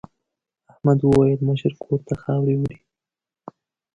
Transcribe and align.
احمد 0.71 0.99
وویل 1.01 1.37
د 1.39 1.41
مشر 1.49 1.73
کور 1.83 1.99
ته 2.07 2.13
خاورې 2.21 2.55
وړي. 2.57 2.77